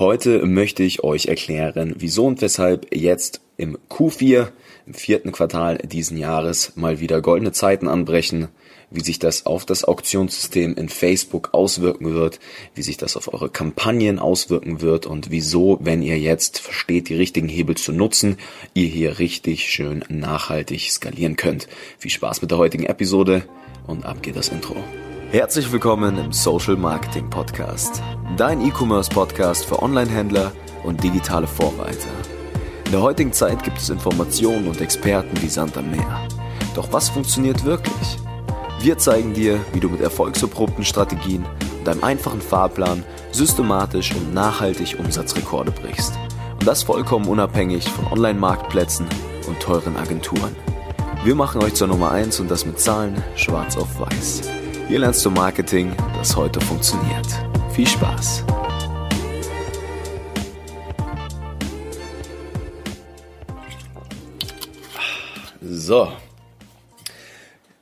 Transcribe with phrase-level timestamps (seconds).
[0.00, 4.48] Heute möchte ich euch erklären, wieso und weshalb jetzt im Q4,
[4.86, 8.48] im vierten Quartal diesen Jahres, mal wieder goldene Zeiten anbrechen,
[8.90, 12.40] wie sich das auf das Auktionssystem in Facebook auswirken wird,
[12.74, 17.16] wie sich das auf eure Kampagnen auswirken wird und wieso, wenn ihr jetzt versteht, die
[17.16, 18.38] richtigen Hebel zu nutzen,
[18.72, 21.68] ihr hier richtig schön nachhaltig skalieren könnt.
[21.98, 23.44] Viel Spaß mit der heutigen Episode
[23.86, 24.76] und ab geht das Intro.
[25.32, 28.02] Herzlich willkommen im Social Marketing Podcast,
[28.36, 30.50] dein E-Commerce Podcast für Online-Händler
[30.82, 32.08] und digitale Vorreiter.
[32.86, 36.26] In der heutigen Zeit gibt es Informationen und Experten wie Sand am Meer.
[36.74, 38.18] Doch was funktioniert wirklich?
[38.80, 41.46] Wir zeigen dir, wie du mit erfolgserprobten Strategien
[41.78, 46.12] und einem einfachen Fahrplan systematisch und nachhaltig Umsatzrekorde brichst.
[46.58, 49.06] Und das vollkommen unabhängig von Online-Marktplätzen
[49.46, 50.56] und teuren Agenturen.
[51.22, 54.59] Wir machen euch zur Nummer 1 und das mit Zahlen schwarz auf weiß.
[54.90, 57.24] Hier lernst du Marketing, das heute funktioniert.
[57.72, 58.44] Viel Spaß!
[65.62, 66.12] So,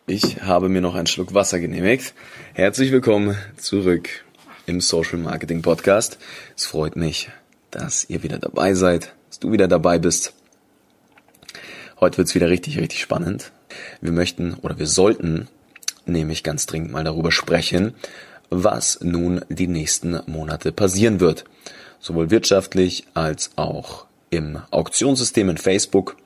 [0.07, 2.13] ich habe mir noch einen Schluck Wasser genehmigt.
[2.53, 4.11] Herzlich willkommen zurück
[4.67, 6.19] im Social Marketing Podcast.
[6.59, 7.31] Es freut mich,
[7.71, 10.35] dass ihr wieder dabei seid, dass du wieder dabei bist.
[12.01, 13.51] Heute wird's wieder richtig, richtig spannend.
[14.03, 15.49] Wir möchten oder wir sollten
[16.09, 17.95] nämlich ganz dringend mal darüber sprechen,
[18.51, 21.45] was nun die nächsten Monate passieren wird.
[22.01, 26.17] Sowohl wirtschaftlich als auch im Auktionssystem in Facebook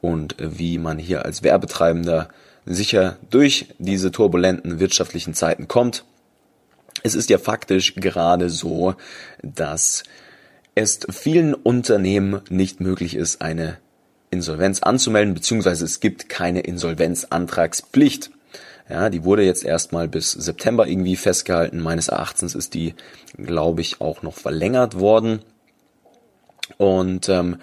[0.00, 2.28] und wie man hier als Werbetreibender
[2.66, 6.04] sicher durch diese turbulenten wirtschaftlichen Zeiten kommt.
[7.02, 8.94] Es ist ja faktisch gerade so,
[9.42, 10.02] dass
[10.74, 13.78] es vielen Unternehmen nicht möglich ist, eine
[14.30, 18.30] Insolvenz anzumelden, beziehungsweise es gibt keine Insolvenzantragspflicht.
[18.90, 21.80] Ja, die wurde jetzt erstmal bis September irgendwie festgehalten.
[21.80, 22.94] Meines Erachtens ist die,
[23.36, 25.42] glaube ich, auch noch verlängert worden.
[26.76, 27.58] Und ähm,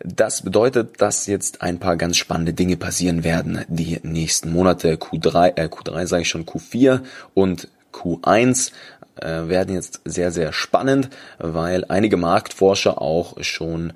[0.00, 4.94] das bedeutet, dass jetzt ein paar ganz spannende Dinge passieren werden die nächsten Monate.
[4.94, 7.02] Q3, äh, Q3 sage ich schon, Q4
[7.34, 8.72] und Q1
[9.20, 11.08] äh, werden jetzt sehr, sehr spannend,
[11.38, 13.92] weil einige Marktforscher auch schon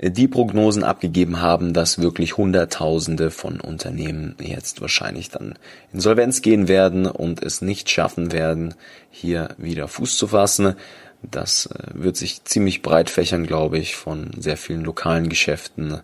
[0.00, 5.54] die Prognosen abgegeben haben, dass wirklich Hunderttausende von Unternehmen jetzt wahrscheinlich dann
[5.92, 8.74] insolvenz gehen werden und es nicht schaffen werden,
[9.10, 10.74] hier wieder Fuß zu fassen.
[11.22, 16.00] Das äh, wird sich ziemlich breit fächern, glaube ich, von sehr vielen lokalen Geschäften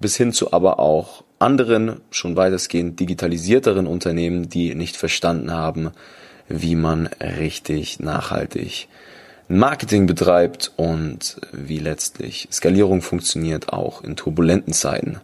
[0.00, 5.90] bis hin zu aber auch anderen, schon weitestgehend digitalisierteren Unternehmen, die nicht verstanden haben,
[6.48, 8.88] wie man richtig nachhaltig
[9.48, 15.20] Marketing betreibt und wie letztlich Skalierung funktioniert, auch in turbulenten Zeiten.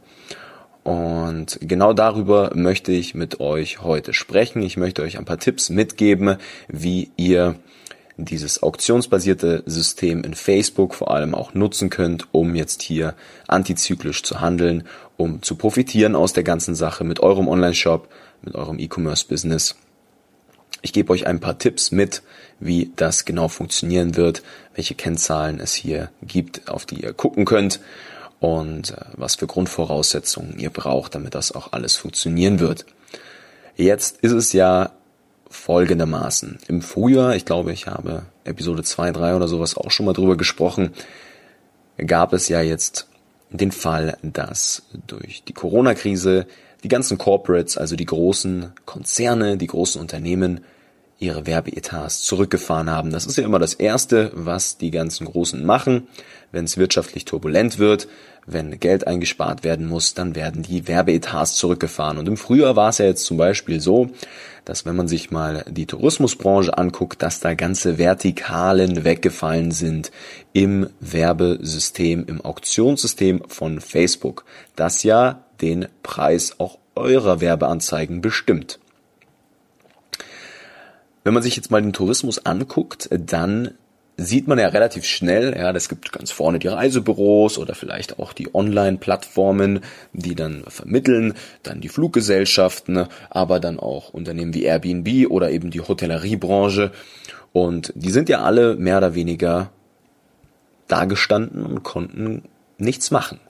[0.82, 4.62] Und genau darüber möchte ich mit euch heute sprechen.
[4.62, 6.36] Ich möchte euch ein paar Tipps mitgeben,
[6.68, 7.56] wie ihr
[8.16, 13.14] dieses auktionsbasierte System in Facebook vor allem auch nutzen könnt, um jetzt hier
[13.48, 14.84] antizyklisch zu handeln,
[15.16, 18.08] um zu profitieren aus der ganzen Sache mit eurem Online-Shop,
[18.42, 19.76] mit eurem E-Commerce-Business
[20.84, 22.22] ich gebe euch ein paar Tipps mit,
[22.61, 24.43] wie das genau funktionieren wird,
[24.75, 27.81] welche Kennzahlen es hier gibt, auf die ihr gucken könnt
[28.39, 32.84] und äh, was für Grundvoraussetzungen ihr braucht, damit das auch alles funktionieren wird.
[33.77, 34.91] Jetzt ist es ja
[35.49, 36.59] folgendermaßen.
[36.69, 40.37] Im Frühjahr, ich glaube, ich habe Episode 2, 3 oder sowas auch schon mal drüber
[40.37, 40.93] gesprochen,
[41.97, 43.09] gab es ja jetzt
[43.49, 46.47] den Fall, dass durch die Corona-Krise
[46.84, 50.61] die ganzen Corporates, also die großen Konzerne, die großen Unternehmen
[51.19, 53.11] ihre Werbeetats zurückgefahren haben.
[53.11, 56.09] Das ist ja immer das Erste, was die ganzen Großen machen.
[56.53, 58.09] Wenn es wirtschaftlich turbulent wird,
[58.47, 62.19] wenn Geld eingespart werden muss, dann werden die Werbeetats zurückgefahren.
[62.19, 64.11] Und im Frühjahr war es ja jetzt zum Beispiel so,
[64.65, 70.11] dass wenn man sich mal die Tourismusbranche anguckt, dass da ganze Vertikalen weggefallen sind
[70.53, 74.45] im Werbesystem, im Auktionssystem von Facebook,
[74.77, 78.78] das ja den Preis auch eurer Werbeanzeigen bestimmt.
[81.25, 83.72] Wenn man sich jetzt mal den Tourismus anguckt, dann
[84.16, 88.33] sieht man ja relativ schnell, ja, das gibt ganz vorne die Reisebüros oder vielleicht auch
[88.33, 89.80] die Online-Plattformen,
[90.12, 95.80] die dann vermitteln, dann die Fluggesellschaften, aber dann auch Unternehmen wie Airbnb oder eben die
[95.80, 96.92] Hotelleriebranche.
[97.53, 99.71] Und die sind ja alle mehr oder weniger
[100.86, 102.42] dagestanden und konnten
[102.78, 103.41] nichts machen.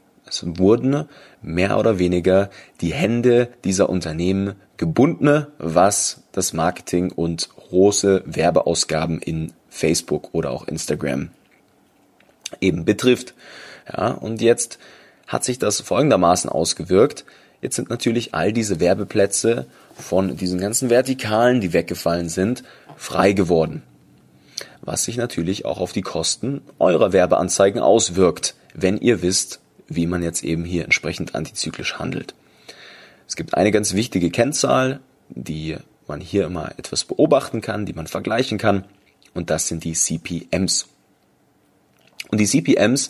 [0.43, 1.05] Wurden
[1.43, 2.51] mehr oder weniger
[2.81, 10.67] die Hände dieser Unternehmen gebunden, was das Marketing und große Werbeausgaben in Facebook oder auch
[10.67, 11.31] Instagram
[12.61, 13.35] eben betrifft.
[13.89, 14.79] Ja, und jetzt
[15.27, 17.25] hat sich das folgendermaßen ausgewirkt.
[17.61, 22.63] Jetzt sind natürlich all diese Werbeplätze von diesen ganzen Vertikalen, die weggefallen sind,
[22.97, 23.83] frei geworden.
[24.83, 30.23] was sich natürlich auch auf die Kosten eurer Werbeanzeigen auswirkt, wenn ihr wisst, wie man
[30.23, 32.35] jetzt eben hier entsprechend antizyklisch handelt.
[33.27, 35.77] Es gibt eine ganz wichtige Kennzahl, die
[36.07, 38.85] man hier immer etwas beobachten kann, die man vergleichen kann,
[39.33, 40.87] und das sind die CPMs.
[42.31, 43.09] Und die CPMs,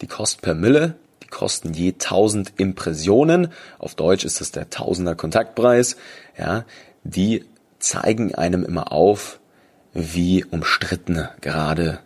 [0.00, 5.14] die kosten per Mille, die kosten je 1000 Impressionen, auf Deutsch ist das der Tausender
[5.14, 5.96] Kontaktpreis,
[6.38, 6.64] ja,
[7.02, 7.44] die
[7.78, 9.40] zeigen einem immer auf,
[9.94, 12.00] wie umstritten gerade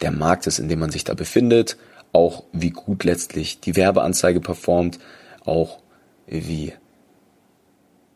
[0.00, 1.76] der Markt ist, in dem man sich da befindet,
[2.12, 4.98] auch wie gut letztlich die Werbeanzeige performt,
[5.44, 5.78] auch
[6.26, 6.72] wie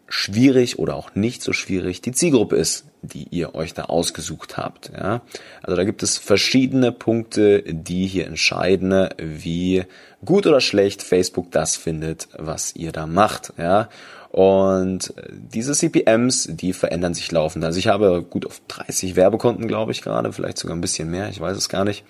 [0.08, 4.92] schwierig oder auch nicht so schwierig die Zielgruppe ist, die ihr euch da ausgesucht habt.
[4.94, 5.22] Ja?
[5.62, 9.84] Also da gibt es verschiedene Punkte, die hier entscheiden, wie
[10.22, 13.54] gut oder schlecht Facebook das findet, was ihr da macht.
[13.56, 13.88] Ja?
[14.30, 17.64] Und diese CPMs, die verändern sich laufend.
[17.64, 21.30] Also ich habe gut auf 30 Werbekonten, glaube ich gerade, vielleicht sogar ein bisschen mehr,
[21.30, 22.04] ich weiß es gar nicht.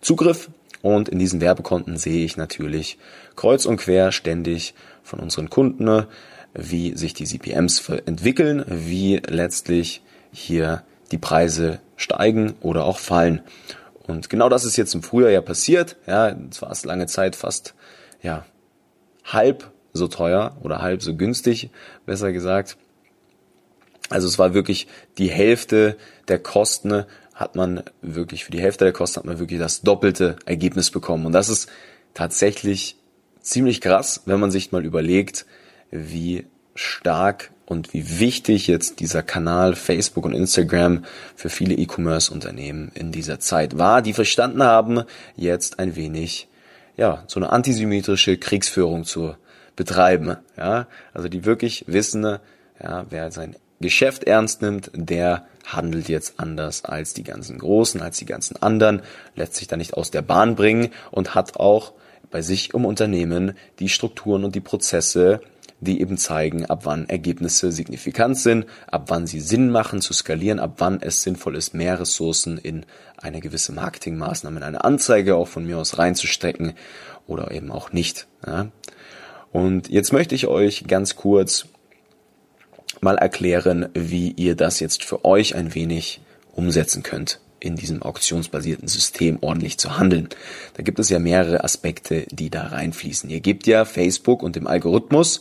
[0.00, 0.48] Zugriff
[0.82, 2.98] und in diesen Werbekonten sehe ich natürlich
[3.34, 6.06] kreuz und quer ständig von unseren Kunden,
[6.54, 10.02] wie sich die CPMs entwickeln, wie letztlich
[10.32, 13.42] hier die Preise steigen oder auch fallen.
[14.06, 15.96] Und genau das ist jetzt im Frühjahr ja passiert.
[16.06, 17.74] Ja, es war es lange Zeit fast,
[18.22, 18.44] ja,
[19.24, 21.70] halb so teuer oder halb so günstig,
[22.04, 22.76] besser gesagt.
[24.08, 24.86] Also es war wirklich
[25.18, 25.96] die Hälfte
[26.28, 27.04] der Kosten
[27.36, 31.26] hat man wirklich, für die Hälfte der Kosten hat man wirklich das doppelte Ergebnis bekommen.
[31.26, 31.68] Und das ist
[32.14, 32.96] tatsächlich
[33.40, 35.44] ziemlich krass, wenn man sich mal überlegt,
[35.90, 41.04] wie stark und wie wichtig jetzt dieser Kanal Facebook und Instagram
[41.34, 45.02] für viele E-Commerce-Unternehmen in dieser Zeit war, die verstanden haben,
[45.36, 46.48] jetzt ein wenig,
[46.96, 49.34] ja, so eine antisymmetrische Kriegsführung zu
[49.74, 52.38] betreiben, ja, also die wirklich wissen,
[52.82, 58.18] ja, wer sein Geschäft ernst nimmt, der handelt jetzt anders als die ganzen Großen, als
[58.18, 59.02] die ganzen anderen,
[59.34, 61.92] lässt sich da nicht aus der Bahn bringen und hat auch
[62.30, 65.40] bei sich im Unternehmen die Strukturen und die Prozesse,
[65.80, 70.58] die eben zeigen, ab wann Ergebnisse signifikant sind, ab wann sie Sinn machen zu skalieren,
[70.58, 72.86] ab wann es sinnvoll ist, mehr Ressourcen in
[73.18, 76.72] eine gewisse Marketingmaßnahme, in eine Anzeige auch von mir aus reinzustecken
[77.26, 78.26] oder eben auch nicht.
[78.46, 78.68] Ja.
[79.52, 81.66] Und jetzt möchte ich euch ganz kurz
[83.00, 86.20] mal erklären, wie ihr das jetzt für euch ein wenig
[86.52, 90.28] umsetzen könnt in diesem auktionsbasierten System ordentlich zu handeln.
[90.74, 93.30] Da gibt es ja mehrere Aspekte, die da reinfließen.
[93.30, 95.40] Ihr gebt ja Facebook und dem Algorithmus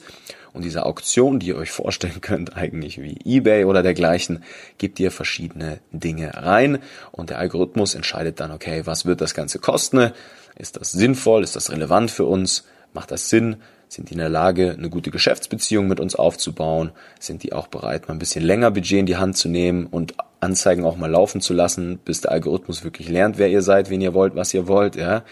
[0.54, 4.44] und dieser Auktion, die ihr euch vorstellen könnt, eigentlich wie eBay oder dergleichen,
[4.78, 6.80] gebt ihr verschiedene Dinge rein
[7.12, 10.12] und der Algorithmus entscheidet dann, okay, was wird das Ganze kosten?
[10.58, 11.44] Ist das sinnvoll?
[11.44, 12.64] Ist das relevant für uns?
[12.94, 13.58] Macht das Sinn?
[13.96, 16.92] Sind die in der Lage, eine gute Geschäftsbeziehung mit uns aufzubauen?
[17.18, 20.16] Sind die auch bereit, mal ein bisschen länger Budget in die Hand zu nehmen und
[20.42, 24.02] Anzeigen auch mal laufen zu lassen, bis der Algorithmus wirklich lernt, wer ihr seid, wen
[24.02, 25.24] ihr wollt, was ihr wollt, ja?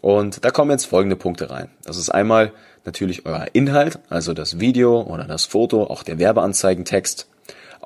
[0.00, 1.70] Und da kommen jetzt folgende Punkte rein.
[1.82, 2.52] Das ist einmal
[2.84, 7.26] natürlich euer Inhalt, also das Video oder das Foto, auch der Werbeanzeigentext,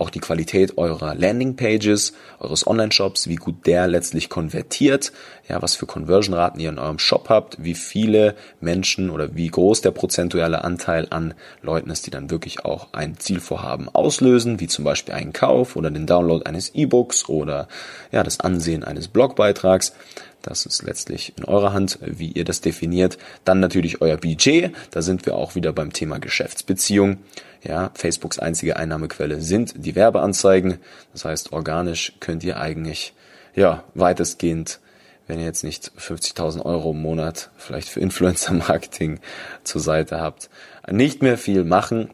[0.03, 5.13] auch die Qualität eurer Landingpages, eures Online-Shops, wie gut der letztlich konvertiert,
[5.49, 9.81] ja, was für Conversion-Raten ihr in eurem Shop habt, wie viele Menschen oder wie groß
[9.81, 14.85] der prozentuale Anteil an Leuten ist, die dann wirklich auch ein Zielvorhaben auslösen, wie zum
[14.85, 17.69] Beispiel einen Kauf oder den Download eines E-Books oder
[18.11, 19.95] ja, das Ansehen eines Blogbeitrags.
[20.43, 23.17] Das ist letztlich in eurer Hand, wie ihr das definiert.
[23.45, 24.75] Dann natürlich euer Budget.
[24.91, 27.19] Da sind wir auch wieder beim Thema Geschäftsbeziehung.
[27.63, 30.79] Ja, Facebooks einzige Einnahmequelle sind die Werbeanzeigen.
[31.13, 33.15] Das heißt, organisch könnt ihr eigentlich,
[33.55, 34.81] ja, weitestgehend,
[35.29, 39.21] wenn ihr jetzt nicht 50.000 Euro im Monat vielleicht für Influencer-Marketing
[39.63, 40.51] zur Seite habt,
[40.91, 42.11] nicht mehr viel machen.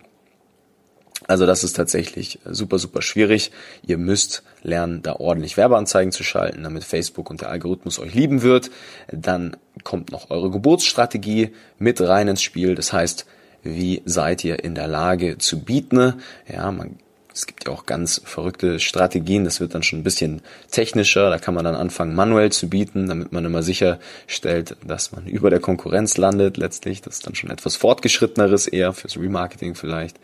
[1.26, 3.50] Also das ist tatsächlich super, super schwierig.
[3.86, 8.42] Ihr müsst lernen, da ordentlich Werbeanzeigen zu schalten, damit Facebook und der Algorithmus euch lieben
[8.42, 8.70] wird.
[9.10, 12.74] Dann kommt noch eure Geburtsstrategie mit rein ins Spiel.
[12.74, 13.26] Das heißt,
[13.62, 16.14] wie seid ihr in der Lage zu bieten?
[16.48, 16.98] Ja, man
[17.38, 21.38] es gibt ja auch ganz verrückte Strategien, das wird dann schon ein bisschen technischer, da
[21.38, 25.60] kann man dann anfangen manuell zu bieten, damit man immer sicherstellt, dass man über der
[25.60, 27.00] Konkurrenz landet letztlich.
[27.00, 30.18] Das ist dann schon etwas fortgeschritteneres eher fürs Remarketing vielleicht.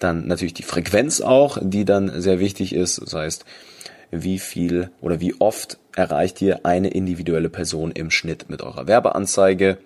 [0.00, 3.00] Dann natürlich die Frequenz auch, die dann sehr wichtig ist.
[3.00, 3.44] Das heißt,
[4.10, 9.78] wie viel oder wie oft erreicht ihr eine individuelle Person im Schnitt mit eurer Werbeanzeige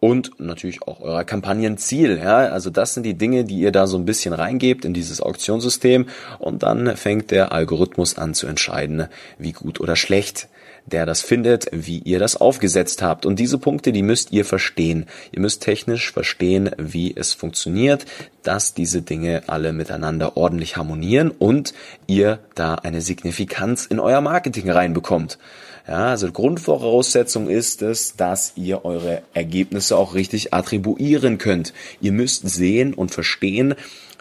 [0.00, 2.18] und natürlich auch euer Kampagnenziel.
[2.18, 5.20] Ja, also das sind die Dinge, die ihr da so ein bisschen reingebt in dieses
[5.20, 6.06] Auktionssystem
[6.38, 10.48] und dann fängt der Algorithmus an zu entscheiden, wie gut oder schlecht
[10.88, 13.26] der das findet, wie ihr das aufgesetzt habt.
[13.26, 15.06] Und diese Punkte, die müsst ihr verstehen.
[15.32, 18.06] Ihr müsst technisch verstehen, wie es funktioniert,
[18.42, 21.74] dass diese Dinge alle miteinander ordentlich harmonieren und
[22.06, 25.38] ihr da eine Signifikanz in euer Marketing reinbekommt.
[25.86, 31.72] Ja, also Grundvoraussetzung ist es, dass ihr eure Ergebnisse auch richtig attribuieren könnt.
[32.02, 33.74] Ihr müsst sehen und verstehen,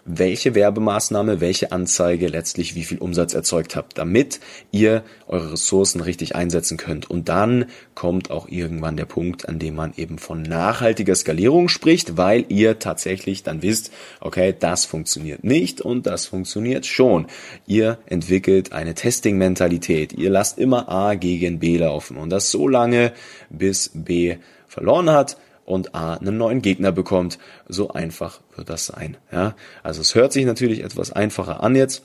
[0.07, 4.39] welche Werbemaßnahme, welche Anzeige letztlich wie viel Umsatz erzeugt habt, damit
[4.71, 7.09] ihr eure Ressourcen richtig einsetzen könnt.
[7.09, 12.17] Und dann kommt auch irgendwann der Punkt, an dem man eben von nachhaltiger Skalierung spricht,
[12.17, 17.27] weil ihr tatsächlich dann wisst, okay, das funktioniert nicht und das funktioniert schon.
[17.67, 20.13] Ihr entwickelt eine Testing-Mentalität.
[20.13, 23.11] Ihr lasst immer A gegen B laufen und das so lange,
[23.49, 24.37] bis B
[24.67, 25.37] verloren hat
[25.67, 27.37] und A einen neuen Gegner bekommt.
[27.67, 29.17] So einfach wird das sein.
[29.31, 32.03] Ja, also es hört sich natürlich etwas einfacher an jetzt.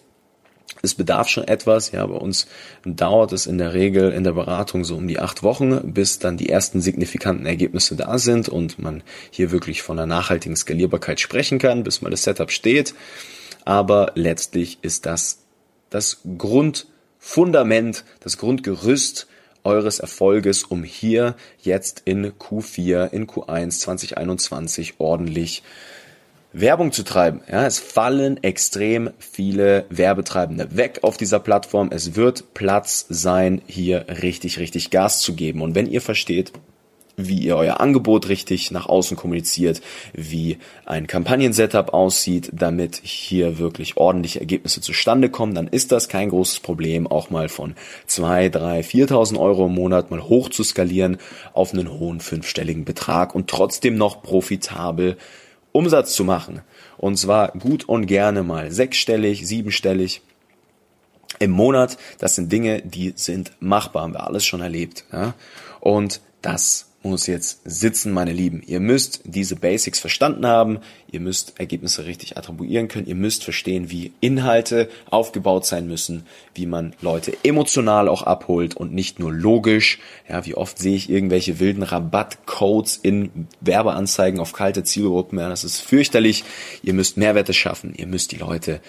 [0.80, 2.46] Es bedarf schon etwas, ja, bei uns
[2.84, 6.36] dauert es in der Regel in der Beratung so um die acht Wochen, bis dann
[6.36, 11.58] die ersten signifikanten Ergebnisse da sind und man hier wirklich von einer nachhaltigen Skalierbarkeit sprechen
[11.58, 12.94] kann, bis mal das Setup steht.
[13.64, 15.44] Aber letztlich ist das
[15.90, 19.28] das Grundfundament, das Grundgerüst
[19.64, 25.62] eures Erfolges, um hier jetzt in Q4, in Q1 2021 ordentlich
[26.52, 27.40] Werbung zu treiben.
[27.50, 31.90] Ja, es fallen extrem viele Werbetreibende weg auf dieser Plattform.
[31.92, 35.62] Es wird Platz sein, hier richtig, richtig Gas zu geben.
[35.62, 36.52] Und wenn ihr versteht,
[37.16, 39.80] wie ihr euer Angebot richtig nach außen kommuniziert,
[40.12, 46.30] wie ein Kampagnen-Setup aussieht, damit hier wirklich ordentliche Ergebnisse zustande kommen, dann ist das kein
[46.30, 47.74] großes Problem, auch mal von
[48.06, 51.18] zwei, drei, 4.000 Euro im Monat mal hoch zu skalieren
[51.52, 55.16] auf einen hohen fünfstelligen Betrag und trotzdem noch profitabel
[55.72, 56.60] Umsatz zu machen.
[56.98, 60.22] Und zwar gut und gerne mal sechsstellig, siebenstellig
[61.38, 61.96] im Monat.
[62.18, 65.04] Das sind Dinge, die sind machbar, haben wir alles schon erlebt.
[65.12, 65.34] Ja?
[65.80, 68.62] Und das muss jetzt sitzen, meine Lieben.
[68.66, 70.78] Ihr müsst diese Basics verstanden haben,
[71.10, 76.66] ihr müsst Ergebnisse richtig attribuieren können, ihr müsst verstehen, wie Inhalte aufgebaut sein müssen, wie
[76.66, 79.98] man Leute emotional auch abholt und nicht nur logisch.
[80.28, 85.38] Ja, wie oft sehe ich irgendwelche wilden Rabattcodes in Werbeanzeigen auf kalte Zielgruppen.
[85.38, 86.44] Ja, das ist fürchterlich.
[86.82, 88.80] Ihr müsst Mehrwerte schaffen, ihr müsst die Leute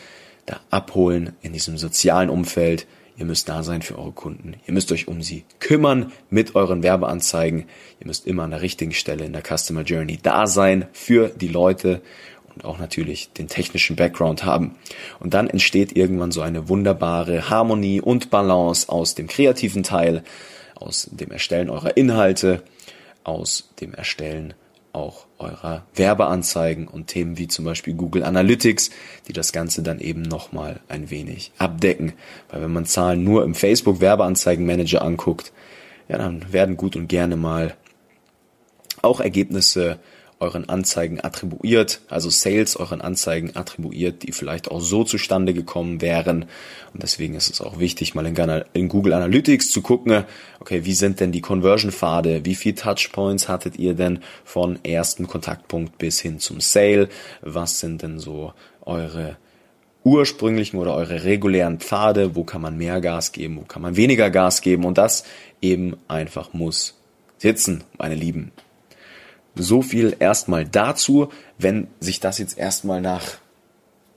[0.45, 2.85] da abholen in diesem sozialen Umfeld.
[3.17, 4.55] Ihr müsst da sein für eure Kunden.
[4.65, 7.65] Ihr müsst euch um sie kümmern mit euren Werbeanzeigen.
[7.99, 11.47] Ihr müsst immer an der richtigen Stelle in der Customer Journey da sein für die
[11.47, 12.01] Leute
[12.55, 14.75] und auch natürlich den technischen Background haben.
[15.19, 20.23] Und dann entsteht irgendwann so eine wunderbare Harmonie und Balance aus dem kreativen Teil,
[20.75, 22.63] aus dem Erstellen eurer Inhalte,
[23.23, 24.53] aus dem Erstellen
[24.93, 28.91] auch eurer Werbeanzeigen und Themen wie zum Beispiel Google Analytics,
[29.27, 32.13] die das Ganze dann eben nochmal ein wenig abdecken.
[32.49, 35.51] Weil wenn man Zahlen nur im Facebook Werbeanzeigenmanager anguckt,
[36.07, 37.75] ja, dann werden gut und gerne mal
[39.01, 39.99] auch Ergebnisse
[40.43, 46.45] euren Anzeigen attribuiert, also Sales euren Anzeigen attribuiert, die vielleicht auch so zustande gekommen wären.
[46.93, 48.25] Und deswegen ist es auch wichtig, mal
[48.73, 50.25] in Google Analytics zu gucken,
[50.59, 55.97] okay, wie sind denn die Conversion-Pfade, wie viel Touchpoints hattet ihr denn von ersten Kontaktpunkt
[55.97, 57.09] bis hin zum Sale,
[57.41, 59.37] was sind denn so eure
[60.03, 64.29] ursprünglichen oder eure regulären Pfade, wo kann man mehr Gas geben, wo kann man weniger
[64.29, 64.83] Gas geben?
[64.83, 65.23] Und das
[65.61, 66.99] eben einfach muss
[67.37, 68.51] sitzen, meine Lieben.
[69.55, 73.23] So viel erstmal dazu, wenn sich das jetzt erstmal nach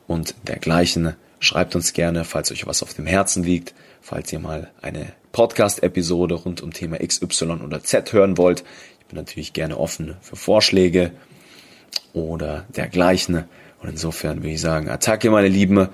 [0.07, 1.17] und dergleichen.
[1.41, 6.37] Schreibt uns gerne, falls euch was auf dem Herzen liegt, falls ihr mal eine Podcast-Episode
[6.37, 8.65] rund um Thema X, Y oder Z hören wollt.
[9.01, 11.11] Ich bin natürlich gerne offen für Vorschläge
[12.13, 13.45] oder dergleichen.
[13.83, 15.89] Und insofern würde ich sagen, Attacke, meine Lieben,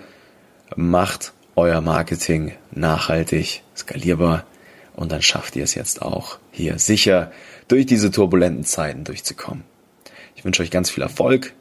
[0.77, 4.45] macht euer Marketing nachhaltig, skalierbar
[4.95, 7.33] und dann schafft ihr es jetzt auch hier sicher
[7.67, 9.65] durch diese turbulenten Zeiten durchzukommen.
[10.37, 11.55] Ich wünsche euch ganz viel Erfolg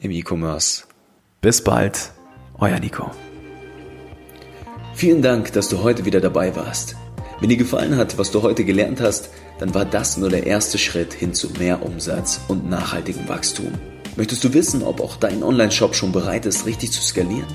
[0.00, 0.84] im E-Commerce.
[1.40, 2.10] Bis bald,
[2.58, 3.12] euer Nico.
[4.94, 6.96] Vielen Dank, dass du heute wieder dabei warst.
[7.42, 10.78] Wenn dir gefallen hat, was du heute gelernt hast, dann war das nur der erste
[10.78, 13.72] Schritt hin zu mehr Umsatz und nachhaltigem Wachstum.
[14.14, 17.48] Möchtest du wissen, ob auch dein Online-Shop schon bereit ist, richtig zu skalieren?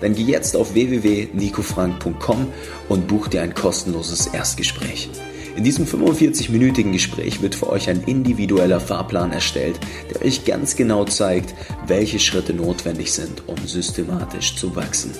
[0.00, 2.46] Dann geh jetzt auf www.nicofrank.com
[2.88, 5.10] und buch dir ein kostenloses Erstgespräch.
[5.56, 9.78] In diesem 45-minütigen Gespräch wird für euch ein individueller Fahrplan erstellt,
[10.10, 11.54] der euch ganz genau zeigt,
[11.86, 15.10] welche Schritte notwendig sind, um systematisch zu wachsen.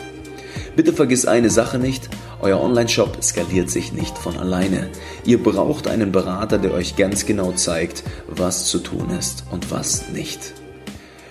[0.76, 2.08] Bitte vergiss eine Sache nicht,
[2.44, 4.90] euer Online-Shop skaliert sich nicht von alleine.
[5.24, 10.10] Ihr braucht einen Berater, der euch ganz genau zeigt, was zu tun ist und was
[10.10, 10.52] nicht.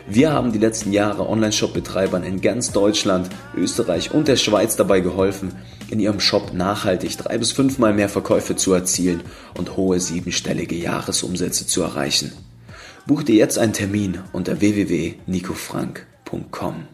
[0.07, 5.53] Wir haben die letzten Jahre Online-Shop-Betreibern in ganz Deutschland, Österreich und der Schweiz dabei geholfen,
[5.89, 9.21] in ihrem Shop nachhaltig drei bis fünfmal mehr Verkäufe zu erzielen
[9.55, 12.31] und hohe siebenstellige Jahresumsätze zu erreichen.
[13.05, 16.87] Buch dir jetzt einen Termin unter www.nicofrank.com.